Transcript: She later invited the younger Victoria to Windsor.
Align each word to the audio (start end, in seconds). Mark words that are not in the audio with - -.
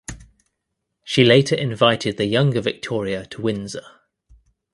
She 1.03 1.23
later 1.23 1.53
invited 1.53 2.17
the 2.17 2.25
younger 2.25 2.59
Victoria 2.59 3.27
to 3.27 3.39
Windsor. 3.43 3.85